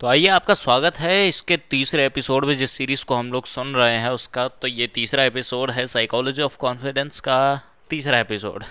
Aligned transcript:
तो 0.00 0.06
आइए 0.06 0.26
आपका 0.26 0.54
स्वागत 0.54 0.96
है 0.98 1.28
इसके 1.28 1.56
तीसरे 1.70 2.06
एपिसोड 2.06 2.44
में, 2.44 2.54
जिस 2.54 2.70
सीरीज़ 2.70 3.04
को 3.04 3.14
हम 3.14 3.30
लोग 3.32 3.46
सुन 3.46 3.74
रहे 3.74 3.98
हैं 3.98 4.08
उसका। 4.10 4.46
तो 4.48 4.68
ये 4.68 4.86
तीसरा 4.86 5.24
एपिसोड 5.24 5.70
है 5.70 5.86
साइकोलॉजी 5.86 6.42
ऑफ़ 6.42 6.56
कॉन्फिडेंस 6.58 7.20
का 7.20 7.38
तीसरा 7.90 8.18
एपिसोड। 8.18 8.64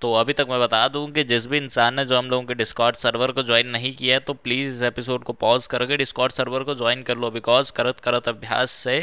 तो 0.00 0.12
अभी 0.14 0.32
तक 0.32 0.46
मैं 0.50 0.60
बता 0.60 0.86
दूँ 0.88 1.06
कि 1.12 1.24
जिस 1.24 1.46
भी 1.46 1.56
इंसान 1.56 1.94
ने 1.94 2.04
जो 2.04 2.18
हम 2.18 2.30
लोगों 2.30 2.44
के 2.44 2.54
डिस्कॉर्ड 2.54 2.96
सर्वर 2.96 3.32
को 3.32 3.42
ज्वाइन 3.42 3.68
नहीं 3.68 3.94
किया 3.96 4.16
है 4.16 4.20
तो 4.20 4.34
प्लीज़ 4.34 4.74
इस 4.76 4.82
एपिसोड 4.82 5.24
को 5.24 5.32
पॉज 5.32 5.66
करके 5.66 5.96
डिस्कॉर्ड 5.96 6.32
सर्वर 6.32 6.62
को 6.62 6.74
ज्वाइन 6.74 7.02
कर 7.02 7.16
लो 7.16 7.30
बिकॉज़ 7.30 7.72
करत 7.72 8.00
करत 8.00 8.28
अभ्यास 8.28 8.70
से 8.70 9.00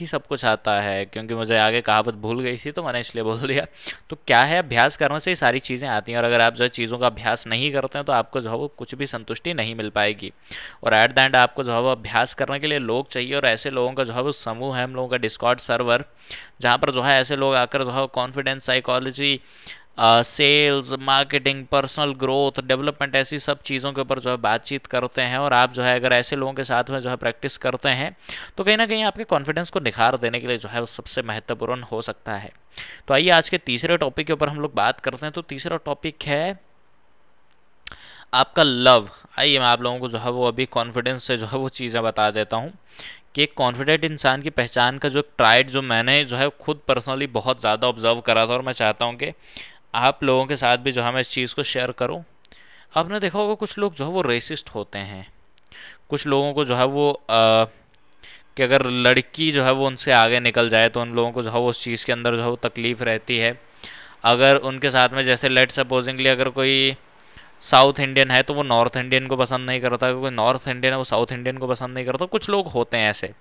ही 0.00 0.06
सब 0.06 0.26
कुछ 0.26 0.44
आता 0.46 0.80
है, 0.80 1.04
क्योंकि 1.04 1.34
मुझे 1.34 1.56
आगे 1.58 1.80
कहावत 1.80 2.14
भूल 2.16 2.40
गई 2.40 2.56
थी 2.56 2.70
तो 2.72 2.82
मैंने 2.84 3.00
इसलिए 3.00 3.24
बोल 3.24 3.40
दिया। 3.40 3.66
तो 4.10 4.16
क्या 4.26 4.42
है, 4.42 4.58
अभ्यास 4.58 4.96
करने 4.96 5.20
से 5.20 5.30
ही 5.30 5.36
सारी 5.36 5.58
चीज़ें 5.60 5.88
आती 5.88 6.12
हैं 6.12 6.18
और 6.18 6.24
अगर 6.24 6.40
आप 6.40 6.54
जो 6.54 6.64
है 6.64 6.68
चीज़ों 6.70 6.98
का 6.98 7.06
अभ्यास 7.06 7.46
नहीं 7.46 7.72
करते 7.72 7.98
हैं 7.98 8.04
तो 8.04 8.12
आपको 8.12 8.40
जो 8.40 8.50
है 8.50 8.56
वो 8.56 8.68
कुछ 8.78 8.94
भी 8.94 9.06
संतुष्टि 9.06 9.54
नहीं 9.54 9.74
मिल 9.74 9.90
पाएगी। 9.90 10.32
और 10.84 10.94
एट 10.94 11.14
द 11.14 11.18
एंड 11.18 11.36
आपको 11.36 11.64
जो 11.64 11.72
है 11.72 11.80
वो 11.80 11.90
अभ्यास 11.90 12.34
करने 12.34 12.58
के 12.60 12.66
लिए 12.66 12.78
लोग 12.80 13.08
चाहिए 13.10 13.34
और 13.34 13.46
ऐसे 13.46 13.70
लोगों 13.70 13.92
का 13.92 14.04
जो 14.04 14.12
है 14.12 14.22
वो 14.22 14.32
समूह 14.34 14.76
है, 14.76 14.84
हम 14.84 14.94
लोगों 14.94 15.08
का 15.08 15.16
डिस्कॉर्ड 15.18 15.58
सर्वर 15.60 16.04
जहाँ 16.60 16.78
पर 16.78 16.90
जो 16.90 17.02
है 17.02 17.20
ऐसे 17.20 17.36
लोग 17.36 17.54
आकर 17.54 17.84
जो 17.84 17.92
है 17.92 18.06
confidence 18.14 18.64
psychology 18.64 19.40
sales 20.00 20.92
marketing 21.00 21.64
personal 21.66 22.12
growth 22.18 22.60
development 22.62 23.14
ऐसी 23.14 23.38
सब 23.38 23.62
चीज़ों 23.62 23.92
के 23.92 24.00
ऊपर 24.00 24.18
जो 24.18 24.30
है 24.30 24.36
बातचीत 24.38 24.86
करते 24.86 25.22
हैं 25.22 25.38
और 25.38 25.52
आप 25.52 25.72
जो 25.72 25.82
है 25.82 25.94
अगर 25.96 26.12
ऐसे 26.12 26.36
लोगों 26.36 26.52
के 26.52 26.64
साथ 26.64 26.90
में 26.90 26.98
जो 27.00 27.10
है 27.10 27.16
प्रैक्टिस 27.16 27.56
करते 27.58 27.88
हैं 27.90 28.14
तो 28.56 28.64
कहीं 28.64 28.76
ना 28.76 28.86
कहीं 28.86 29.02
आपके 29.04 29.24
कॉन्फिडेंस 29.26 29.70
को 29.70 29.80
निखार 29.80 30.16
देने 30.18 30.40
के 30.40 30.46
लिए 30.46 30.58
जो 30.58 30.68
है 30.68 30.80
वो 30.80 30.86
सबसे 30.86 31.22
महत्वपूर्ण 31.22 31.82
हो 31.82 32.00
सकता 32.02 32.34
है। 32.34 32.52
तो 33.08 33.14
आइए 33.14 33.30
आज 33.30 33.48
के 33.48 33.58
तीसरे 33.58 33.96
टॉपिक 33.96 34.26
के 34.26 34.32
ऊपर 34.32 34.48
हम 34.48 34.60
लोग 34.60 34.74
बात 34.74 35.00
करते 35.00 35.26
हैं। 35.26 35.32
तो 35.32 35.42
तीसरा 35.42 35.76
टॉपिक 35.84 36.22
है 36.22 36.58
आपका 38.34 38.62
लव 38.62 39.08
आइए 39.38 39.58
मैं 39.58 39.66
आप 39.66 39.82
लोगों 39.82 39.98
को 39.98 40.08
जो 40.08 40.18
है 40.18 40.30
वो 40.30 40.46
अभी 40.48 40.66
कॉन्फिडेंस 40.68 41.24
से 41.24 41.36
जो 41.36 41.46
है 41.46 41.58
वो 41.58 41.68
चीज़ें 41.70 42.02
बता 42.02 42.30
देता 42.30 42.56
हूँ 42.56 42.72
कि 43.34 43.42
एक 43.42 43.52
कॉन्फिडेंट 43.54 44.04
इंसान 44.04 44.42
की 44.42 44.50
पहचान 44.50 44.98
का 44.98 45.08
जो 45.08 45.20
ट्राइड 45.38 45.70
जो 45.70 45.82
मैंने 45.82 46.24
जो 46.24 46.36
है 46.36 46.48
खुद 46.60 46.80
पर्सनली 46.88 47.26
बहुत 47.32 47.60
ज़्यादा 47.60 47.88
ऑब्ज़र्व 47.88 48.20
करा 48.20 48.46
था 48.46 48.52
और 48.52 48.62
मैं 48.62 48.72
चाहता 48.72 49.04
हूँ 49.04 49.16
कि 49.16 49.32
आप 49.94 50.22
लोगों 50.24 50.46
के 50.46 50.56
साथ 50.56 50.78
भी 50.78 50.92
जो 50.92 51.02
है 51.02 51.12
मैं 51.12 51.20
इस 51.20 51.30
चीज़ 51.30 51.54
को 51.54 51.62
शेयर 51.62 51.90
करूँ 51.92 52.22
आपने 52.96 53.20
देखा 53.20 53.38
होगा 53.38 53.54
कुछ 53.54 53.78
लोग 53.78 53.94
जो 53.94 54.04
है 54.04 54.10
वो 54.10 54.22
रेसिस्ट 54.22 54.70
होते 54.70 54.98
हैं। 54.98 55.26
कुछ 56.08 56.26
लोगों 56.26 56.52
को 56.54 56.64
जो 56.64 56.76
है 56.76 56.84
वो 56.84 57.10
आ, 57.30 57.64
कि 58.56 58.62
अगर 58.62 58.84
लड़की 58.86 59.50
जो 59.52 59.64
है 59.64 59.72
वो 59.72 59.86
उनसे 59.86 60.12
आगे 60.12 60.40
निकल 60.40 60.68
जाए 60.68 60.88
तो 60.88 61.00
उन 61.00 61.12
लोगों 61.12 61.32
को 61.32 61.42
जो 61.42 61.50
है 61.50 61.58
वो 61.58 61.68
उस 61.68 61.82
चीज़ 61.84 62.04
के 62.06 62.12
अंदर 62.12 62.36
जो 62.36 62.42
है 62.42 62.48
वो 62.48 62.56
तकलीफ़ 62.56 63.02
रहती 63.02 63.38
है। 63.38 63.60
अगर 64.24 64.56
उनके 64.56 64.90
साथ 64.90 65.08
में 65.08 65.22
जैसे 65.24 65.48
लेट 65.48 65.70
सपोजिंगली 65.70 66.28
अगर 66.28 66.48
कोई 66.48 66.96
साउथ 67.62 68.00
इंडियन 68.00 68.30
है 68.30 68.42
तो 68.42 68.54
वो 68.54 68.62
नॉर्थ 68.62 68.96
इंडियन 68.96 69.26
को 69.26 69.36
पसंद 69.36 69.66
नहीं 69.66 69.80
करता 69.80 70.12
कोई 70.12 70.30
नॉर्थ 70.30 70.68
इंडियन 70.68 70.92
है 70.92 70.98
वो 70.98 71.04
साउथ 71.04 71.32
इंडियन 71.32 71.58
को 71.58 71.66
पसंद 71.68 71.94
नहीं 71.94 72.04
करता। 72.06 72.26
कुछ 72.26 72.48
लोग 72.50 72.68
होते 72.68 72.96
हैं 72.96 73.10
ऐसे। 73.10 73.32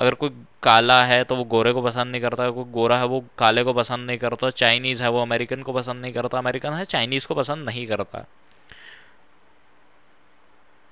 अगर 0.00 0.14
कोई 0.14 0.30
काला 0.62 1.02
है 1.04 1.22
तो 1.24 1.36
वो 1.36 1.44
गोरे 1.46 1.72
को 1.72 1.82
पसंद 1.82 2.12
नहीं 2.12 2.20
करता 2.22 2.48
कोई 2.50 2.64
गोरा 2.72 2.98
है 2.98 3.06
वो 3.06 3.22
काले 3.38 3.62
को 3.64 3.72
पसंद 3.72 4.06
नहीं 4.06 4.18
करता, 4.18 4.50
चाइनीज़ 4.52 5.02
है 5.02 5.10
वो 5.10 5.22
अमेरिकन 5.22 5.62
को 5.62 5.72
पसंद 5.72 6.02
नहीं 6.02 6.12
करता, 6.12 6.38
अमेरिकन 6.38 6.72
है 6.72 6.84
चाइनीज़ 6.86 7.26
को 7.26 7.34
पसंद 7.34 7.66
नहीं 7.66 7.86
करता। 7.86 8.24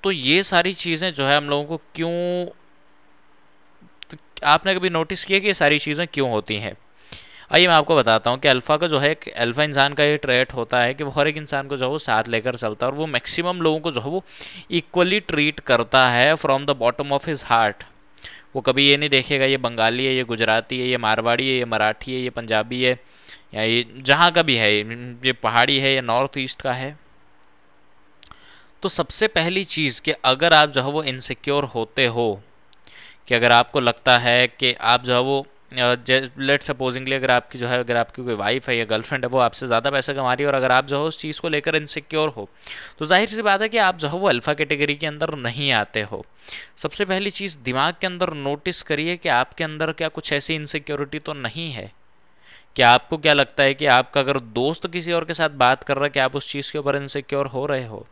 तो 0.02 0.10
ये 0.10 0.42
सारी 0.42 0.72
चीज़ें 0.74 1.12
जो 1.14 1.26
है 1.26 1.36
हम 1.36 1.48
लोगों 1.50 1.64
को 1.64 1.76
क्यों 1.94 2.46
तो 4.10 4.16
आपने 4.46 4.74
कभी 4.74 4.90
नोटिस 4.90 5.24
किया 5.24 5.38
कि 5.38 5.46
ये 5.46 5.54
सारी 5.54 5.78
चीज़ें 5.78 6.06
क्यों 6.06 6.30
होती 6.30 6.56
हैं? 6.56 6.76
आइए 7.52 7.66
मैं 7.68 7.74
आपको 7.74 7.96
बताता 7.96 8.30
हूँ 8.30 8.38
कि 8.38 8.48
अल्फ़ा 8.48 8.76
का 8.76 8.86
जो 8.86 8.98
है 8.98 9.10
एक 9.10 9.28
अल्फ़ा 9.28 9.64
इंसान 9.64 9.94
का 9.94 10.04
ये 10.04 10.16
ट्रेट 10.16 10.52
होता 10.54 10.80
है 10.80 10.94
कि 10.94 11.04
वो 11.04 11.10
हर 11.10 11.28
एक 11.28 11.36
इंसान 11.36 11.68
को 11.68 11.76
जो 11.76 11.84
है 11.84 11.90
वो 11.90 11.98
साथ 11.98 12.28
लेकर 12.28 12.56
चलता 12.56 12.86
है 12.86 12.92
और 12.92 12.98
वो 12.98 13.06
मैक्सिमम 13.06 13.60
लोगों 13.60 13.80
को 13.80 13.90
जो 13.90 14.00
है 14.00 14.10
वो 14.10 14.22
इक्वली 14.70 15.20
ट्रीट 15.20 15.60
करता 15.60 16.08
है 16.08 16.34
from 16.34 16.64
the 16.66 16.70
bottom 16.70 17.12
of 17.12 17.28
his 17.30 17.42
heart 17.46 17.84
वो 18.54 18.60
कभी 18.60 18.88
ये 18.88 18.96
नहीं 18.96 19.10
देखेगा, 19.10 19.44
ये 19.44 19.56
बंगाली 19.56 20.06
है, 20.06 20.14
ये 20.14 20.24
गुजराती 20.24 20.80
है, 20.80 20.86
ये 20.86 20.96
मारवाड़ी 20.96 21.48
है, 21.48 21.56
ये 21.56 21.64
मराठी 21.64 22.14
है, 22.14 22.20
ये 22.20 22.30
पंजाबी 22.30 22.82
है, 22.82 22.98
या 23.54 23.62
ये 23.62 23.86
जहाँ 23.98 24.32
का 24.32 24.42
भी 24.42 24.56
है, 24.56 24.72
ये 25.26 25.32
पहाड़ी 25.32 25.78
है, 25.78 25.94
या 25.94 26.00
नॉर्थ 26.00 26.38
ईस्ट 26.38 26.62
का 26.62 26.72
है। 26.72 26.96
तो 28.82 28.88
सबसे 28.88 29.28
पहली 29.28 29.64
चीज़ 29.64 30.02
कि 30.02 30.12
अगर 30.24 30.54
आप 30.54 30.70
जो 30.70 30.82
है 30.82 30.90
वो 30.90 31.02
इनसिक्योर 31.02 31.64
होते 31.64 32.06
हो, 32.06 32.42
कि 33.28 33.34
अगर 33.34 33.52
आपको 33.52 33.80
लगता 33.80 34.18
है 34.18 34.46
कि 34.48 34.74
आप 34.74 35.04
जो 35.04 35.14
है 35.14 35.20
वो 35.20 35.46
लेट 35.72 36.62
सपोजिंगली 36.62 37.14
अगर 37.14 37.30
आपकी 37.30 37.58
जो 37.58 37.66
है, 37.66 37.78
अगर 37.78 37.96
आपकी 37.96 38.24
कोई 38.24 38.34
वाइफ 38.36 38.68
है 38.68 38.76
या 38.76 38.84
गर्लफ्रेंड 38.86 39.24
है, 39.24 39.28
वो 39.30 39.38
आपसे 39.40 39.66
ज़्यादा 39.66 39.90
पैसा 39.90 40.12
कमा 40.12 40.32
रही 40.34 40.42
है 40.42 40.48
और 40.48 40.54
अगर 40.54 40.72
आप 40.72 40.86
जो 40.86 40.98
है 40.98 41.04
उस 41.04 41.18
चीज़ 41.18 41.40
को 41.40 41.48
लेकर 41.48 41.76
इनसिक्योर 41.76 42.28
हो 42.28 42.48
तो 42.98 43.06
ज़ाहिर 43.06 43.28
सी 43.28 43.42
बात 43.42 43.62
है 43.62 43.68
कि 43.68 43.78
आप 43.80 43.96
जो 43.96 44.08
है 44.08 44.18
वो 44.18 44.28
अल्फ़ा 44.28 44.54
कैटेगरी 44.54 44.94
के 44.94 45.06
अंदर 45.06 45.34
नहीं 45.36 45.70
आते 45.74 46.02
हो। 46.02 46.24
सबसे 46.76 47.04
पहली 47.04 47.30
चीज़, 47.30 47.58
दिमाग 47.60 47.94
के 48.00 48.06
अंदर 48.06 48.32
नोटिस 48.34 48.82
करिए 48.82 49.16
कि 49.16 49.28
आपके 49.30 49.64
अंदर 49.64 49.92
क्या 49.92 50.08
कुछ 50.10 50.32
ऐसी 50.32 50.54
इनसिक्योरिटी 50.54 51.18
तो 51.18 51.32
नहीं 51.34 51.70
है। 51.72 51.90
क्या 52.76 52.90
आपको 52.90 53.16
क्या 53.18 53.32
लगता 53.32 53.62
है 53.62 53.74
कि 53.74 53.86
आपका 53.88 54.20
अगर 54.20 54.38
दोस्त 54.54 54.86
किसी 54.92 55.12
और 55.12 55.24
के 55.24 55.34
साथ 55.34 55.50
बात 55.58 55.82
कर 55.84 55.96
रहा 55.96 56.04
है 56.04 56.10
कि 56.10 56.20
आप 56.20 56.36
उस 56.36 56.50
चीज़ 56.50 56.72
के 56.72 56.78
ऊपर 56.78 56.96
इनसिक्योर 56.96 57.46
हो 57.46 57.64
रहे 57.66 57.86
हो? 57.86 58.06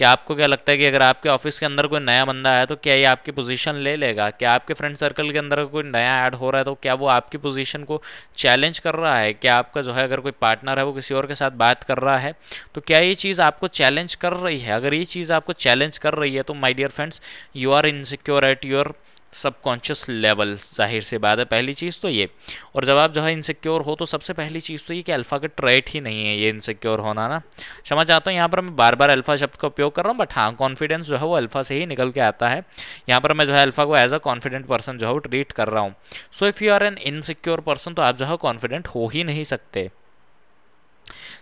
क्या 0.00 0.10
आपको 0.10 0.34
क्या 0.34 0.46
लगता 0.46 0.72
है 0.72 0.78
कि 0.78 0.84
अगर 0.84 1.02
आपके 1.02 1.28
ऑफ़िस 1.28 1.58
के 1.58 1.66
अंदर 1.66 1.86
कोई 1.86 2.00
नया 2.00 2.24
बंदा 2.24 2.50
आया 2.50 2.66
तो 2.66 2.76
क्या 2.76 2.94
ये 2.94 3.04
आपकी 3.04 3.32
पोजीशन 3.32 3.74
ले 3.74 3.94
लेगा? 3.96 4.28
क्या 4.30 4.52
आपके 4.52 4.74
फ्रेंड 4.74 4.96
सर्कल 4.96 5.30
के 5.30 5.38
अंदर 5.38 5.64
कोई 5.64 5.82
नया 5.82 6.14
ऐड 6.26 6.34
हो 6.34 6.50
रहा 6.50 6.58
है 6.58 6.64
तो 6.64 6.74
क्या 6.74 6.94
वो 6.94 7.06
आपकी 7.06 7.38
पोजीशन 7.38 7.82
को 7.84 8.00
चैलेंज 8.36 8.78
कर 8.78 8.94
रहा 8.94 9.16
है? 9.18 9.32
क्या 9.32 9.56
आपका 9.56 9.82
जो 9.82 9.92
है 9.92 10.04
अगर 10.04 10.20
कोई 10.20 10.32
पार्टनर 10.40 10.78
है 10.78 10.84
वो 10.84 10.92
किसी 10.92 11.14
और 11.14 11.26
के 11.26 11.34
साथ 11.34 11.50
बात 11.50 11.84
कर 11.84 11.98
रहा 11.98 12.16
है? 12.18 12.34
तो 12.74 12.80
क्या 12.80 12.98
ये 12.98 13.14
चीज़ 13.14 13.42
आपको 13.42 13.68
चैलेंज 13.68 14.14
कर 14.14 14.32
रही 14.32 14.58
है? 14.60 14.72
अगर 14.72 14.94
ये 14.94 15.04
चीज़ 15.04 15.32
आपको 15.32 15.52
चैलेंज 15.52 15.98
कर 15.98 16.14
रही 16.14 16.34
है 16.34 16.42
तो 16.42 16.54
my 16.54 16.74
dear 16.74 16.88
friends 16.88 17.22
you 17.56 17.72
are 17.72 17.86
insecure 17.86 18.44
at 18.44 18.64
your 18.64 18.94
subconscious 19.32 20.08
level 20.08 20.54
ज़ाहिर 20.56 21.02
से 21.02 21.18
बात 21.18 21.38
है, 21.38 21.44
पहली 21.44 21.72
चीज़ 21.74 21.98
तो 22.02 22.08
ये। 22.08 22.28
और 22.74 22.84
जब 22.84 22.96
आप 22.96 23.12
जो 23.12 23.22
है 23.22 23.32
इनसिक्योर 23.32 23.82
हो 23.82 23.94
तो 23.94 24.06
सबसे 24.06 24.32
पहली 24.32 24.60
चीज़ 24.60 24.86
तो 24.86 24.94
ये 24.94 25.02
कि 25.02 25.12
अल्फ़ा 25.12 25.38
का 25.38 25.46
ट्रेट 25.48 25.90
ही 25.90 26.00
नहीं 26.00 26.24
है 26.26 26.36
ये 26.36 26.48
इनसिक्योर 26.48 27.00
होना 27.00 27.28
ना। 27.28 27.38
क्षमा 27.58 28.04
चाहता 28.04 28.30
हूँ, 28.30 28.36
यहाँ 28.36 28.48
पर 28.48 28.60
मैं 28.60 28.74
बार 28.76 28.94
बार 28.94 29.10
अल्फ़ा 29.10 29.36
शब्द 29.36 29.56
का 29.60 29.68
उपयोग 29.68 29.94
कर 29.94 30.04
रहा 30.04 30.12
हूँ 30.12 30.18
बट 30.18 30.32
हाँ 30.32 30.52
कॉन्फिडेंस 30.54 31.06
जो 31.06 31.16
है 31.16 31.24
वो 31.24 31.34
अल्फ़ा 31.36 31.62
से 31.62 31.78
ही 31.78 31.86
निकल 31.86 32.10
के 32.10 32.20
आता 32.22 32.48
है। 32.48 32.64
यहाँ 33.08 33.20
पर 33.20 33.32
मैं 33.32 33.44
जो 33.44 33.54
है 33.54 33.62
अल्फ़ा 33.62 33.84
को 33.84 33.96
एज 33.96 34.14
अ 34.14 34.18
कॉन्फिडेंट 34.20 34.66
पर्सन 34.66 34.98
जो 34.98 35.06
है 35.06 35.12
वो 35.12 35.18
ट्रीट 35.20 35.52
कर 35.52 35.68
रहा 35.68 35.82
हूँ। 35.82 35.94
So 36.38 36.46
if 36.46 36.64
you 36.64 36.72
are 36.72 36.84
an 36.84 36.98
insecure 37.06 37.60
person 37.62 37.94
तो 37.94 38.02
आप 38.02 38.16
जो 38.16 38.26
है 38.26 38.36
कॉन्फिडेंट 38.38 38.88
हो 38.88 39.08
ही 39.08 39.24
नहीं 39.24 39.44
सकते। 39.46 39.90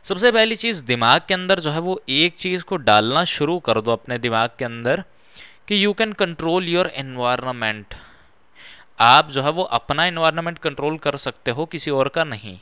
सबसे 0.03 0.31
पहली 0.33 0.57
चीज़, 0.57 0.83
दिमाग 0.85 1.21
के 1.29 1.35
अंदर 1.35 1.61
जो 1.61 1.71
है 1.71 1.81
वो 1.81 2.01
एक 2.09 2.37
चीज़ 2.37 2.63
को 2.65 2.77
डालना 2.79 3.25
शुरू 3.27 3.59
कर 3.61 3.81
दो 3.81 3.93
अपने 3.93 4.19
दिमाग 4.19 4.51
के 4.59 4.65
अंदर। 4.65 5.03
कि 5.69 5.85
you 5.85 5.93
can 5.93 6.13
control 6.13 6.69
your 6.69 6.87
environment 6.87 7.95
आप 9.01 9.31
जो 9.31 9.43
है 9.43 9.51
वो 9.51 9.63
अपना 9.63 10.07
इन्वायरमेंट 10.07 10.59
कंट्रोल 10.59 10.99
कर 10.99 11.17
सकते 11.17 11.51
हो, 11.51 11.67
किसी 11.67 11.91
और 11.91 12.09
का 12.09 12.25
नहीं। 12.25 12.59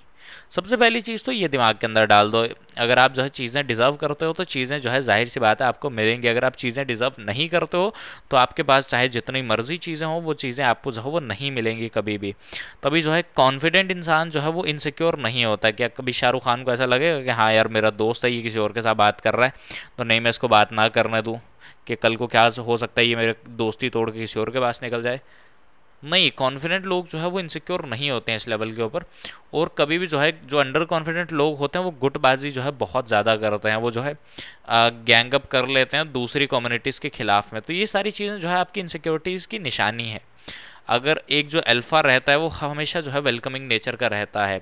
सबसे 0.51 0.77
पहली 0.77 1.01
चीज़ 1.01 1.25
तो 1.25 1.33
ये 1.33 1.49
दिमाग 1.49 1.77
के 1.77 1.87
अंदर 1.87 2.07
डाल 2.07 2.31
दो, 2.31 2.47
अगर 2.79 2.99
आप 2.99 3.13
जो 3.13 3.23
है 3.23 3.29
चीज़ें 3.31 3.67
डिज़र्व 3.67 3.95
करते 3.97 4.25
हो 4.25 4.33
तो 4.33 4.45
चीज़ें 4.47 4.79
जो 4.81 4.91
है 4.91 5.01
ज़ाहिर 5.03 5.29
सी 5.29 5.41
बात 5.41 5.63
है 5.63 5.67
आपको 5.69 5.91
मिलेंगी, 5.91 6.29
अगर 6.29 6.45
आप 6.45 6.57
चीज़ें 6.57 6.87
डिज़र्व 6.87 7.15
नहीं 7.21 7.49
करते 7.49 7.77
हो 7.77 7.93
तो 8.31 8.37
आपके 8.37 8.63
पास 8.65 8.89
चाहे 8.89 9.09
जितनी 9.09 9.43
मर्ज़ी 9.45 9.77
चीज़ें 9.79 10.07
हों 10.07 10.21
वो 10.23 10.35
चीज़ें 10.37 10.65
आपको 10.67 10.93
जो 10.93 11.03
है 11.03 11.11
वो 11.11 11.21
नहीं 11.23 11.51
मिलेंगी 11.53 11.89
कभी 11.95 12.19
भी। 12.19 12.35
तभी 12.83 13.03
जो 13.03 13.13
है 13.13 13.23
कॉन्फिडेंट 13.37 13.91
इंसान 13.91 14.31
जो 14.31 14.41
है 14.41 14.51
वो 14.51 14.65
इनसिक्योर 14.67 15.19
नहीं 15.21 15.45
होता 15.45 15.71
क्या 15.73 15.89
कभी 15.91 16.13
शाहरुख 16.15 16.45
खान 16.45 16.65
को 16.65 16.73
ऐसा 16.73 16.87
लगेगा 16.87 17.23
कि 17.23 17.31
हाँ 17.33 17.53
यार 17.53 17.69
मेरा 17.71 17.91
दोस्त 17.93 18.25
है, 18.25 18.33
ये 18.33 18.43
किसी 18.43 18.59
और 18.59 18.73
के 18.73 18.83
साथ 18.83 18.95
बात 18.97 19.21
कर 19.21 19.35
रहा 19.35 19.47
है 19.47 19.53
तो 19.99 20.05
नहीं 20.05 20.21
मैं 20.21 20.31
इसको 20.31 20.49
बात 20.49 20.73
ना 20.73 20.89
करने 20.91 21.23
दूँ 21.23 21.41
कि 21.87 21.97
कल 21.97 22.17
को 22.17 22.27
क्या 22.27 22.51
हो 22.61 22.77
सकता 22.77 23.01
है 23.01 23.07
ये 23.07 23.17
मेरे 23.17 23.35
दोस्ती 23.57 23.89
तोड़ 23.91 24.11
के 24.11 24.19
किसी 24.19 24.41
और 24.41 24.51
के 24.51 24.61
पास 24.61 24.81
निकल 24.83 25.03
जाए। 25.03 25.21
नहीं 26.07 26.31
कॉन्फिडेंट 26.31 26.87
लोग 26.87 27.09
जो 27.09 27.19
है 27.19 27.27
वो 27.27 27.41
इनसिक्योर 27.41 27.85
नहीं 27.87 28.11
होते 28.11 28.33
हैं 28.33 28.37
इस 28.37 28.47
लेवल 28.49 28.73
के 28.73 28.83
ऊपर। 28.83 29.05
और 29.55 29.75
कभी 29.79 29.99
भी 29.99 30.07
जो 30.07 30.19
है, 30.19 30.31
जो 30.47 30.59
अंडर 30.59 30.85
कॉन्फिडेंट 30.85 31.33
लोग 31.33 31.59
होते 31.59 31.79
हैं, 31.79 31.85
वो 31.85 31.91
गुटबाजी 32.01 32.51
जो 32.51 32.63
है 32.63 32.71
बहुत 32.79 33.09
ज़्यादा 33.09 33.37
करते 33.37 33.69
हैं। 33.69 33.77
वो 33.77 33.91
जो 33.91 34.03
है 34.03 34.15
गैंगअप 34.71 35.47
कर 35.47 35.67
लेते 35.69 35.97
हैं 35.97 36.13
दूसरी 36.13 36.47
कम्युनिटीज़ 36.47 37.01
के 37.01 37.09
खिलाफ 37.09 37.53
में। 37.55 37.61
तो 37.63 37.73
ये 37.73 37.87
सारी 37.87 38.11
चीज़ें 38.11 38.39
जो 38.41 38.49
है 38.49 38.55
आपकी 38.57 38.81
इनसिक्योरिटीज़ 38.81 39.49
की 39.49 39.59
निशानी 39.59 40.09
है। 40.09 40.21
अगर 40.89 41.21
एक 41.31 41.49
जो 41.49 41.61
अल्फ़ा 41.61 42.01
रहता 42.01 42.33
है, 42.33 42.39
वो 42.39 42.49
हमेशा 42.49 43.01
जो 43.01 43.11
है 43.11 43.21
वेलकमिंग 43.21 43.67
नेचर 43.69 43.97
का 43.97 44.07
रहता 44.07 44.47
है। 44.47 44.61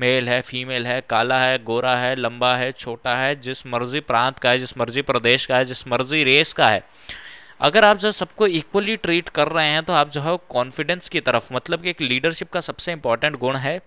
मेल 0.00 0.28
है 0.28 0.40
फीमेल 0.40 0.86
है, 0.86 1.00
काला 1.00 1.38
है, 1.38 1.62
गोरा 1.64 1.96
है, 1.96 2.14
लंबा 2.16 2.54
है, 2.56 2.70
छोटा 2.72 3.14
है, 3.16 3.34
जिस 3.40 3.66
मर्ज़ी 3.66 4.00
प्रांत 4.02 4.38
का 4.38 4.50
है, 4.50 4.58
जिस 4.58 4.76
मर्ज़ी 4.78 5.02
प्रदेश 5.02 5.46
का 5.46 5.56
है, 5.56 5.64
जिस 5.64 5.86
मर्ज़ी 5.88 6.22
रेस 6.24 6.52
का 6.52 6.68
है। 6.68 6.82
अगर 7.60 7.84
आप 7.84 7.96
जो 7.96 8.10
सबको 8.10 8.46
इक्वली 8.48 8.96
ट्रीट 8.96 9.28
कर 9.28 9.48
रहे 9.48 9.66
हैं 9.66 9.82
तो 9.84 9.92
आप 9.92 10.10
जो 10.10 10.20
है 10.20 10.36
कॉन्फिडेंस 10.50 11.08
की 11.08 11.20
तरफ़ 11.20 11.52
मतलब 11.54 11.82
कि 11.82 11.90
एक 11.90 12.00
लीडरशिप 12.00 12.50
का 12.52 12.60
सबसे 12.60 12.92
इंपॉर्टेंट 12.92 13.38
गुण 13.38 13.56
है। 13.56 13.80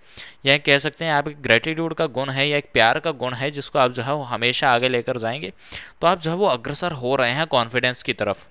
या 0.45 0.57
कह 0.57 0.77
सकते 0.77 1.05
हैं, 1.05 1.11
आप 1.13 1.27
एक 1.27 1.41
ग्रेटिट्यूड 1.41 1.93
का 1.93 2.05
गुण 2.07 2.29
है, 2.29 2.47
या 2.49 2.57
एक 2.57 2.69
प्यार 2.73 2.99
का 2.99 3.11
गुण 3.13 3.33
है, 3.33 3.51
जिसको 3.51 3.79
आप 3.79 3.91
जो 3.91 4.03
है 4.03 4.13
वो 4.13 4.23
हमेशा 4.23 4.71
आगे 4.71 4.89
लेकर 4.89 5.17
जाएँगे 5.17 5.53
तो 6.01 6.07
आप 6.07 6.21
जो 6.21 6.31
है 6.31 6.37
वो 6.37 6.45
अग्रसर 6.47 6.91
हो 6.93 7.15
रहे 7.15 7.31
हैं 7.31 7.47
कॉन्फिडेंस 7.47 8.03
की 8.03 8.13
तरफ़। 8.13 8.45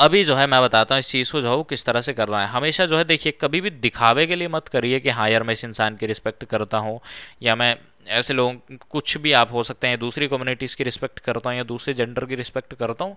अभी 0.00 0.22
जो 0.24 0.34
है 0.36 0.46
मैं 0.46 0.60
बताता 0.62 0.94
हूँ, 0.94 1.00
इस 1.00 1.10
चीज़ 1.10 1.32
को 1.32 1.40
जो 1.40 1.48
है 1.50 1.54
वो 1.56 1.62
किस 1.62 1.84
तरह 1.84 2.00
से 2.00 2.12
करना 2.12 2.40
है। 2.40 2.46
हमेशा 2.48 2.86
जो 2.86 2.98
है 2.98 3.04
देखिए, 3.04 3.32
कभी 3.40 3.60
भी 3.60 3.70
दिखावे 3.70 4.26
के 4.26 4.36
लिए 4.36 4.48
मत 4.48 4.68
करिए 4.68 5.00
कि 5.00 5.08
हाँ 5.10 5.28
यार 5.30 5.42
मैं 5.42 5.52
इस 5.52 5.64
इंसान 5.64 5.96
की 5.96 6.06
रिस्पेक्ट 6.06 6.44
करता 6.44 6.78
हूँ 6.78 6.98
या 7.42 7.56
मैं 7.56 7.74
ऐसे 8.08 8.34
लोग, 8.34 8.78
कुछ 8.90 9.16
भी 9.18 9.32
आप 9.32 9.52
हो 9.52 9.62
सकते 9.62 9.86
हैं, 9.86 9.98
दूसरी 9.98 10.28
कम्युनिटीज़ 10.28 10.76
की 10.76 10.84
रिस्पेक्ट 10.84 11.18
करता 11.18 11.50
हूँ 11.50 11.56
या 11.56 11.64
दूसरे 11.64 11.94
जेंडर 11.94 12.24
की 12.24 12.34
रिस्पेक्ट 12.34 12.74
करता 12.74 13.04
हूँ। 13.04 13.16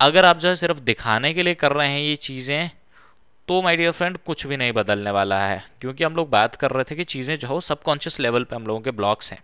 अगर 0.00 0.24
आप 0.24 0.38
जो 0.38 0.48
है 0.48 0.56
सिर्फ़ 0.56 0.80
दिखाने 0.80 1.32
के 1.34 1.42
लिए 1.42 1.54
कर 1.54 1.72
रहे 1.72 1.88
हैं 1.88 2.00
ये 2.00 2.16
चीज़ें 2.18 2.70
तो 3.48 3.60
माय 3.62 3.76
डियर 3.76 3.90
फ्रेंड 3.90 4.18
कुछ 4.26 4.46
भी 4.46 4.56
नहीं 4.56 4.72
बदलने 4.72 5.10
वाला 5.10 5.38
है। 5.40 5.62
क्योंकि 5.80 6.04
हम 6.04 6.16
लोग 6.16 6.28
बात 6.30 6.56
कर 6.56 6.70
रहे 6.70 6.84
थे 6.84 6.96
कि 6.96 7.04
चीज़ें 7.04 7.38
जो 7.38 7.48
हो 7.48 7.60
सबकॉन्शियस 7.60 8.18
लेवल 8.20 8.44
पे 8.44 8.56
हम 8.56 8.66
लोगों 8.66 8.80
के 8.80 8.90
ब्लॉक्स 8.90 9.32
हैं। 9.32 9.38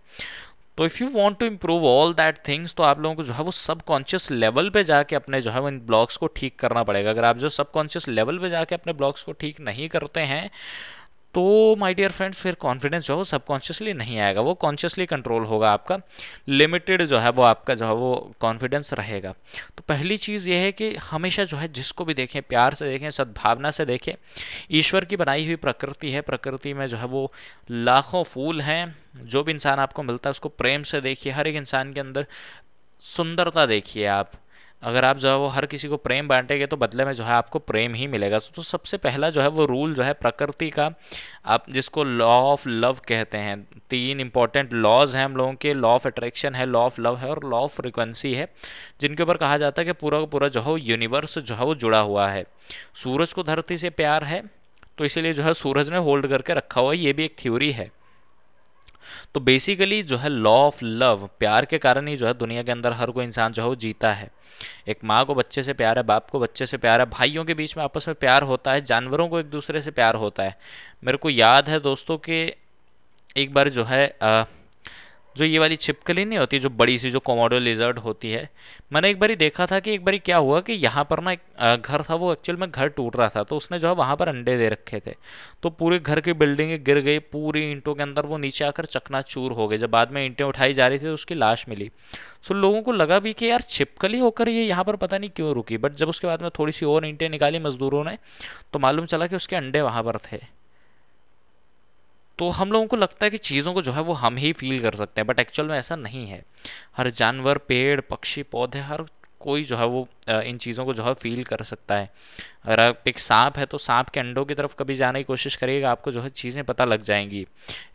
तो 0.79 0.85
if 0.85 1.03
you 1.03 1.09
want 1.09 1.39
to 1.39 1.45
improve 1.45 1.85
all 1.85 2.13
that 2.13 2.37
things 2.47 2.73
तो 2.73 2.83
आप 2.83 2.99
लोगों 2.99 3.15
को 3.15 3.23
जो 3.23 3.33
है 3.33 3.43
वो 3.43 3.51
सबकॉन्शियस 3.51 4.31
लेवल 4.31 4.69
पे 4.69 4.83
जाके 4.83 5.15
अपने 5.15 5.41
जो 5.41 5.51
है 5.51 5.61
वो 5.61 5.67
इन 5.67 5.79
ब्लॉक्स 5.79 6.17
को 6.17 6.27
ठीक 6.27 6.59
करना 6.59 6.83
पड़ेगा। 6.83 7.09
अगर 7.09 7.23
आप 7.23 7.37
जो 7.37 7.49
सबकॉन्शियस 7.49 8.07
लेवल 8.07 8.37
पे 8.37 8.49
जाके 8.49 8.75
अपने 8.75 8.93
ब्लॉक्स 8.93 9.23
को 9.23 9.31
ठीक 9.31 9.59
नहीं 9.59 9.89
करते 9.89 10.19
हैं 10.19 10.49
तो 11.33 11.75
माय 11.75 11.93
डियर 11.93 12.11
फ्रेंड्स 12.11 12.39
फिर 12.39 12.55
कॉन्फिडेंस 12.55 13.03
जो 13.03 13.13
है 13.13 13.17
वो 13.17 13.23
सबकॉन्शियसली 13.23 13.93
नहीं 13.93 14.19
आएगा। 14.19 14.41
वो 14.41 14.53
कॉन्शियसली 14.53 15.05
कंट्रोल 15.05 15.43
होगा 15.43 15.71
आपका। 15.71 15.99
लिमिटेड 16.47 17.05
जो 17.05 17.17
है 17.17 17.29
वो 17.29 17.43
आपका 17.43 17.75
जो 17.75 17.85
है 17.85 17.93
वो 17.93 18.33
कॉन्फिडेंस 18.39 18.93
रहेगा। 18.93 19.33
तो 19.77 19.83
पहली 19.87 20.17
चीज़ 20.17 20.49
ये 20.49 20.55
है 20.55 20.71
कि 20.71 20.95
हमेशा 20.95 21.43
जो 21.43 21.57
है 21.57 21.73
जिसको 21.73 22.05
भी 22.05 22.13
देखें, 22.13 22.41
प्यार 22.41 22.73
से 22.73 22.89
देखें, 22.89 23.09
सद्भावना 23.11 23.71
से 23.71 23.85
देखें, 23.85 24.13
ईश्वर 24.71 25.05
की 25.05 25.15
बनाई 25.15 25.45
हुई 25.45 25.55
प्रकृति 25.55 26.11
है। 26.11 26.21
प्रकृति 26.21 26.73
में 26.73 26.87
जो 26.87 26.97
है 26.97 27.05
वो 27.05 27.33
लाखों 27.71 28.23
फूल 28.23 28.61
हैं। 28.61 28.99
जो 29.15 29.43
भी 29.43 29.51
इंसान 29.51 29.79
आपको 29.79 30.03
मिलता 30.03 30.29
है 30.29 30.31
उसको 30.31 30.49
प्रेम 30.49 30.83
से 30.83 31.01
देखिए। 31.01 31.33
हर 31.33 31.47
एक 31.47 31.55
इंसान 31.55 31.93
के 31.93 31.99
अंदर 31.99 32.27
सुंदरता 32.99 33.65
देखिए 33.65 34.05
आप। 34.05 34.31
अगर 34.81 35.05
आप 35.05 35.17
जो 35.17 35.29
है 35.29 35.37
वो 35.37 35.47
हर 35.47 35.65
किसी 35.65 35.87
को 35.87 35.97
प्रेम 35.97 36.27
बांटेंगे 36.27 36.65
तो 36.65 36.77
बदले 36.77 37.05
में 37.05 37.11
जो 37.13 37.23
है 37.23 37.31
आपको 37.31 37.59
प्रेम 37.61 37.93
ही 37.93 38.07
मिलेगा। 38.07 38.39
तो 38.55 38.61
सबसे 38.63 38.97
पहला 38.97 39.29
जो 39.29 39.41
है 39.41 39.47
वो 39.49 39.65
रूल 39.65 39.93
जो 39.93 40.03
है 40.03 40.13
प्रकृति 40.15 40.69
का, 40.69 40.91
आप 41.45 41.65
जिसको 41.69 42.03
लॉ 42.03 42.27
ऑफ़ 42.43 42.67
लव 42.69 42.99
कहते 43.07 43.37
हैं। 43.37 43.61
तीन 43.89 44.19
इंपॉर्टेंट 44.19 44.73
लॉज 44.73 45.15
हैं 45.15 45.25
हम 45.25 45.35
लोगों 45.35 45.53
के 45.53 45.73
लॉ 45.73 45.89
ऑफ़ 45.89 46.07
अट्रैक्शन 46.07 46.55
है 46.55 46.65
लॉ 46.65 46.79
ऑफ़ 46.79 47.01
लव 47.01 47.17
है 47.17 47.29
और 47.29 47.43
लॉ 47.45 47.59
ऑफ़ 47.59 47.75
फ्रिक्वेंसी 47.75 48.33
है, 48.33 48.47
जिनके 49.01 49.23
ऊपर 49.23 49.37
कहा 49.37 49.57
जाता 49.57 49.81
है 49.81 49.85
कि 49.85 49.93
पूरा 49.93 50.19
का 50.19 50.25
पूरा 50.27 50.47
जो 50.47 50.61
है 50.61 50.79
यूनिवर्स 50.81 51.37
जो 51.39 51.55
है 51.55 51.65
वो 51.65 51.75
जुड़ा 51.75 51.99
हुआ 52.01 52.27
है। 52.27 52.45
सूरज 52.95 53.33
को 53.33 53.43
धरती 53.43 53.77
से 53.77 53.89
प्यार 53.91 54.23
है 54.23 54.43
तो 54.97 55.05
इसीलिए 55.05 55.33
जो 55.33 55.43
है 55.43 55.53
सूरज 55.55 55.91
ने 55.91 55.97
होल्ड 55.99 56.27
करके 56.27 56.53
रखा 56.53 56.81
हुआ 56.81 56.91
है, 56.91 56.97
ये 56.97 57.13
भी 57.13 57.25
एक 57.25 57.35
थ्योरी 57.39 57.71
है। 57.71 57.91
तो 59.33 59.39
बेसिकली 59.39 60.01
जो 60.03 60.17
है 60.17 60.29
लॉ 60.29 60.51
ऑफ़ 60.57 60.79
लव 60.83 61.29
प्यार 61.39 61.65
के 61.65 61.77
कारण 61.77 62.07
ही 62.07 62.15
जो 62.17 62.27
है 62.27 62.33
दुनिया 62.33 62.63
के 62.63 62.71
अंदर 62.71 62.93
हर 62.93 63.11
कोई 63.11 63.25
इंसान 63.25 63.51
जो 63.51 63.61
है 63.61 63.67
वो 63.67 63.75
जीता 63.75 64.13
है। 64.13 64.29
एक 64.87 64.99
माँ 65.03 65.23
को 65.25 65.35
बच्चे 65.35 65.63
से 65.63 65.73
प्यार 65.73 65.97
है 65.97 66.03
बाप 66.03 66.29
को 66.29 66.39
बच्चे 66.39 66.65
से 66.65 66.77
प्यार 66.77 66.99
है 66.99 67.05
भाइयों 67.05 67.45
के 67.45 67.53
बीच 67.53 67.77
में 67.77 67.83
आपस 67.83 68.07
में 68.07 68.15
प्यार 68.15 68.43
होता 68.43 68.71
है 68.71 68.81
जानवरों 68.81 69.27
को 69.29 69.39
एक 69.39 69.45
दूसरे 69.45 69.81
से 69.81 69.91
प्यार 69.91 70.15
होता 70.15 70.43
है। 70.43 70.57
मेरे 71.03 71.17
को 71.17 71.29
याद 71.29 71.69
है 71.69 71.79
दोस्तों 71.79 72.17
के 72.17 72.55
एक 73.37 73.53
बार 73.53 73.69
जो 73.69 73.83
है 73.83 74.07
आ, 74.23 74.43
जो 75.35 75.45
ये 75.45 75.59
वाली 75.59 75.75
छिपकली 75.75 76.23
नहीं 76.25 76.39
होती, 76.39 76.59
जो 76.59 76.69
बड़ी 76.71 76.97
सी 76.99 77.09
जो 77.11 77.19
कोमोडो 77.21 77.59
लिजर्ड 77.59 77.99
होती 77.99 78.31
है, 78.31 78.49
मैंने 78.93 79.09
एक 79.09 79.19
बारी 79.19 79.35
देखा 79.35 79.65
था 79.65 79.79
कि 79.79 79.93
एक 79.93 80.03
बारी 80.05 80.19
क्या 80.19 80.37
हुआ 80.37 80.59
कि 80.61 80.73
यहाँ 80.75 81.03
पर 81.09 81.21
ना 81.23 81.31
एक 81.31 81.81
घर 81.81 82.03
था, 82.03 82.15
वो 82.15 82.31
एक्चुअल 82.33 82.57
में 82.59 82.69
घर 82.71 82.87
टूट 82.89 83.15
रहा 83.15 83.29
था 83.29 83.43
तो 83.43 83.57
उसने 83.57 83.79
जो 83.79 83.87
है 83.87 83.93
वहाँ 83.95 84.15
पर 84.15 84.27
अंडे 84.27 84.57
दे 84.57 84.69
रखे 84.69 84.99
थे। 84.99 85.13
तो 85.63 85.69
पूरे 85.71 85.99
घर 85.99 86.21
की 86.21 86.33
बिल्डिंग 86.35 86.77
गिर 86.85 86.99
गई, 86.99 87.19
पूरी 87.21 87.69
ईंटों 87.71 87.95
के 87.95 88.03
अंदर 88.03 88.25
वो 88.25 88.37
नीचे 88.37 88.65
आकर 88.65 88.85
चकना 88.87 89.21
चूर 89.23 89.51
हो 89.51 89.67
गए, 89.67 89.77
जब 89.77 89.89
बाद 89.89 90.11
में 90.11 90.25
ईंटें 90.25 90.43
उठाई 90.45 90.73
जा 90.73 90.87
रही 90.87 90.99
थी 90.99 91.03
तो 91.03 91.13
उसकी 91.13 91.35
लाश 91.35 91.65
मिली। 91.69 91.89
सो 92.43 92.53
लोगों 92.53 92.81
को 92.81 92.91
लगा 92.91 93.19
भी 93.19 93.33
कि 93.33 93.49
यार 93.49 93.61
छिपकली 93.61 94.19
होकर 94.19 94.49
ये 94.49 94.63
यहाँ 94.65 94.83
पर 94.83 94.95
पता 94.97 95.17
नहीं 95.17 95.29
क्यों 95.29 95.53
रुकी 95.53 95.77
बट 95.77 95.95
जब 95.95 96.09
उसके 96.09 96.27
बाद 96.27 96.41
में 96.41 96.49
थोड़ी 96.59 96.71
सी 96.73 96.85
और 96.85 97.05
ईंटें 97.05 97.27
निकाली 97.29 97.59
मजदूरों 97.59 98.03
ने 98.03 98.17
तो 98.73 98.79
मालूम 98.79 99.05
चला 99.05 99.27
कि 99.27 99.35
उसके 99.35 99.55
अंडे 99.55 99.81
वहाँ 99.81 100.03
पर 100.03 100.17
थे। 100.31 100.39
तो 102.39 102.49
हम 102.49 102.71
लोगों 102.71 102.85
को 102.87 102.95
लगता 102.95 103.25
है 103.25 103.29
कि 103.29 103.37
चीज़ों 103.37 103.73
को 103.73 103.81
जो 103.81 103.91
है 103.91 104.01
वो 104.01 104.13
हम 104.15 104.37
ही 104.37 104.51
फील 104.53 104.79
कर 104.81 104.95
सकते 104.95 105.21
हैं 105.21 105.27
बट 105.27 105.39
एक्चुअल 105.39 105.67
में 105.67 105.77
ऐसा 105.77 105.95
नहीं 105.95 106.25
है। 106.27 106.43
हर 106.97 107.09
जानवर, 107.11 107.57
पेड़, 107.57 107.99
पक्षी, 108.01 108.43
पौधे, 108.43 108.79
हर 108.81 109.03
कोई 109.41 109.63
जो 109.63 109.77
है 109.77 109.85
वो 109.85 110.07
इन 110.29 110.57
चीज़ों 110.57 110.85
को 110.85 110.93
जो 110.93 111.03
है 111.03 111.13
फील 111.13 111.43
कर 111.43 111.63
सकता 111.63 111.95
है। 111.95 112.09
अगर 112.65 112.79
आप 112.79 113.07
एक 113.07 113.19
सांप 113.19 113.57
है 113.57 113.65
तो 113.65 113.77
सांप 113.77 114.09
के 114.09 114.19
अंडों 114.19 114.45
की 114.45 114.55
तरफ़ 114.55 114.75
कभी 114.75 114.95
जाने 114.95 115.19
की 115.19 115.23
कोशिश 115.23 115.55
करिएगा, 115.55 115.91
आपको 115.91 116.11
जो 116.11 116.21
है 116.21 116.29
चीज़ें 116.29 116.63
पता 116.63 116.85
लग 116.85 117.03
जाएँगी। 117.03 117.45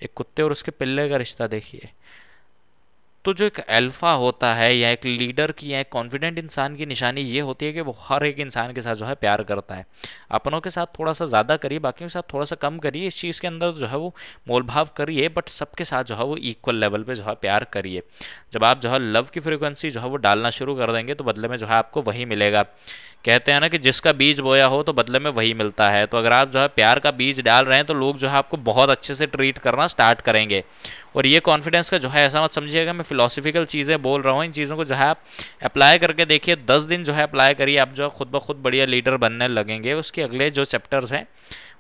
एक 0.03 0.13
कुत्ते 0.17 0.43
और 0.43 0.53
उसके 0.53 0.71
पिल्ले 0.73 1.09
का 1.09 1.17
रिश्ता 1.17 1.47
देखिए। 1.47 1.91
तो 3.25 3.33
जो 3.33 3.45
एक 3.45 3.59
अल्फ़ा 3.61 4.13
होता 4.13 4.53
है 4.55 4.77
या 4.77 4.89
एक 4.91 5.05
लीडर 5.07 5.53
की 5.53 5.73
या 5.73 5.79
एक 5.81 5.89
कॉन्फिडेंट 5.89 6.39
इंसान 6.39 6.75
की 6.77 6.87
निशानी 6.87 7.21
ये 7.21 7.41
होती 7.41 7.67
है 7.67 7.73
कि 7.73 7.81
वो 7.81 7.97
हर 8.01 8.25
एक 8.27 8.41
इंसान 8.41 8.73
के 8.73 8.81
साथ 8.81 8.95
जो 8.95 9.05
है 9.05 9.15
प्यार 9.15 9.43
करता 9.43 9.75
है। 9.75 9.87
अपनों 10.31 10.61
के 10.61 10.71
साथ 10.71 10.87
थोड़ा 10.99 11.13
सा 11.13 11.27
ज़्यादा 11.27 11.57
करिए 11.57 11.79
बाकी 11.79 12.05
के 12.05 12.09
साथ 12.09 12.33
थोड़ा 12.33 12.45
सा 12.45 12.57
कम 12.57 12.79
करिए, 12.79 13.07
इस 13.07 13.21
चीज़ 13.21 13.41
के 13.41 13.47
अंदर 13.47 13.71
जो 13.73 13.87
है 13.87 13.97
वो 13.97 14.15
मोलभाव 14.49 14.89
करिए 14.97 15.29
बट 15.29 15.49
सबके 15.49 15.85
साथ 15.85 16.05
जो 16.05 16.17
है 16.17 16.25
वो 16.25 16.37
इक्वल 16.37 16.77
लेवल 16.77 17.03
पर 17.03 17.15
जो 17.15 17.25
है 17.25 17.35
प्यार 17.37 17.65
करिए। 17.73 18.03
जब 18.53 18.65
आप 18.65 18.81
जो 18.81 18.91
है 18.91 18.99
लव 19.03 19.27
की 19.35 19.41
फ्रिक्वेंसी 19.41 19.91
जो 19.91 20.01
है 20.01 20.09
वो 20.09 20.17
डालना 20.19 20.51
शुरू 20.51 20.75
कर 20.75 20.93
देंगे 20.93 21.15
तो 21.15 21.25
बदले 21.25 21.49
में 21.49 21.57
जो 21.57 21.67
है 21.67 21.75
आपको 21.75 22.03
वही 22.03 22.25
मिलेगा। 22.25 22.63
कहते 23.25 23.53
हैं 23.53 23.61
ना 23.61 23.69
कि 23.69 23.79
जिसका 23.79 24.13
बीज 24.13 24.41
बोया 24.41 24.67
हो 24.67 24.83
तो 24.83 24.93
बदले 24.93 25.19
में 25.19 25.31
वही 25.31 25.53
मिलता 25.55 25.89
है। 25.91 26.05
तो 26.07 26.17
अगर 26.19 26.33
आप 26.33 26.51
जो 26.51 26.59
है 26.61 26.69
प्यार 26.69 26.99
का 26.99 27.11
बीज 27.13 27.41
डाल 27.41 27.65
रहे 27.65 27.77
हैं 27.77 27.87
तो 27.87 27.95
लोग 27.95 28.19
जो 28.19 28.29
है 28.29 28.37
आपको 28.37 28.57
बहुत 28.65 28.91
अच्छे 28.91 29.15
से 29.15 29.27
ट्रीट 29.27 29.59
करना 29.59 29.87
स्टार्ट 29.87 30.21
करेंगे। 30.21 30.63
और 31.15 31.27
ये 31.27 31.41
कॉन्फिडेंस 31.41 31.91
का 31.91 31.99
जो 31.99 32.09
है, 32.09 32.27
ऐसा 32.27 32.43
मत 32.45 32.51
समझिएगा, 32.51 32.93
मैं 32.93 33.05
फिलोसफिकल 33.05 33.65
चीज़ें 33.65 34.01
बोल 34.03 34.23
रहा 34.23 34.35
हूँ, 34.35 34.45
इन 34.45 34.53
चीज़ों 34.53 34.77
को 34.77 34.85
जो 34.85 34.95
है 34.95 35.07
आप 35.07 35.21
अप्लाई 35.65 35.99
करके 35.99 36.25
देखिए, 36.25 36.57
दस 36.67 36.83
दिन 36.85 37.05
जो 37.05 37.13
है 37.13 37.23
अप्लाई 37.23 37.55
करिए, 37.55 37.77
आप 37.79 37.93
जो 37.93 38.09
खुद 38.09 38.29
ब 38.29 38.39
खुद 38.39 38.57
बढ़िया 38.57 38.87
लीडर 38.87 39.17
बनने 39.17 39.49
लगेंगे। 39.49 39.93
उसके 39.95 40.23
अगले 40.23 40.51
जो 40.51 40.65
चैप्टर्स 40.65 41.13
हैं, 41.13 41.27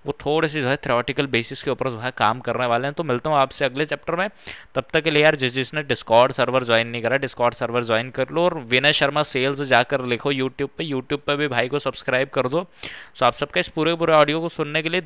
वो 0.06 0.12
थोड़े 0.20 0.48
से 0.48 0.60
जो 0.62 0.68
है 0.68 0.76
थ्रोटिकल 0.76 1.26
बेसिस 1.26 1.62
के 1.62 1.70
ऊपर 1.70 1.88
जो 1.90 1.98
है 1.98 2.10
काम 2.16 2.40
करने 2.40 2.66
वाले 2.66 2.86
हैं। 2.86 2.94
तो 2.94 3.04
मिलता 3.04 3.30
हूँ 3.30 3.38
आपसे 3.38 3.64
अगले 3.64 3.84
चैप्टर 3.84 4.16
में। 4.16 4.28
तब 4.74 4.84
तक 4.92 5.02
के 5.02 5.10
लिए 5.10 5.22
यार, 5.22 5.36
जिस 5.36 5.52
जिसने 5.52 5.82
डिस्कॉर्ड 5.82 6.32
सर्वर 6.32 6.64
ज्वाइन 6.64 6.88
नहीं 6.88 7.02
करा 7.02 7.16
डिस्कॉर्ड 7.16 7.54
सर्वर 7.54 7.84
ज्वाइन 7.84 8.10
कर 8.10 8.30
लो 8.30 8.44
और 8.44 8.58
विनय 8.70 8.92
शर्मा 8.92 9.22
सेल्स 9.22 9.60
जाकर 9.62 10.04
लिखो 10.04 10.30
यूट्यूब 10.30 10.70
पे। 10.78 10.84
यूट्यूब 10.84 11.20
पे 11.26 11.36
भी 11.36 11.48
भाई 11.48 11.68
को 11.68 11.78
सब्सक्राइब 11.78 12.28
कर 12.28 12.48
दो। 12.48 12.66
सो 13.14 13.24
आप 13.24 13.34
सबका 13.34 13.60
इस 13.60 13.68
पूरे 13.68 13.94
पूरे 13.94 14.12
ऑडियो 14.12 14.40
को 14.40 14.48
सुनने 14.48 14.82
के 14.82 14.88
लिए 14.88 15.00